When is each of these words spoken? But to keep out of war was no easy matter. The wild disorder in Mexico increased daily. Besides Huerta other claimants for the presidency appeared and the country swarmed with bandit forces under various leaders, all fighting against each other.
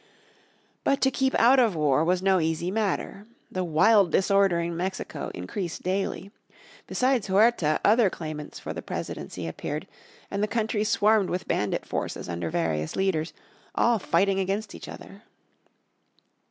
But 0.83 0.99
to 1.01 1.11
keep 1.11 1.35
out 1.39 1.59
of 1.59 1.75
war 1.75 2.03
was 2.03 2.23
no 2.23 2.39
easy 2.39 2.71
matter. 2.71 3.27
The 3.51 3.63
wild 3.63 4.11
disorder 4.11 4.59
in 4.59 4.75
Mexico 4.75 5.29
increased 5.35 5.83
daily. 5.83 6.31
Besides 6.87 7.27
Huerta 7.27 7.79
other 7.85 8.09
claimants 8.09 8.57
for 8.57 8.73
the 8.73 8.81
presidency 8.81 9.45
appeared 9.47 9.87
and 10.31 10.41
the 10.41 10.47
country 10.47 10.83
swarmed 10.83 11.29
with 11.29 11.47
bandit 11.47 11.85
forces 11.85 12.27
under 12.27 12.49
various 12.49 12.95
leaders, 12.95 13.31
all 13.75 13.99
fighting 13.99 14.39
against 14.39 14.73
each 14.73 14.87
other. 14.87 15.21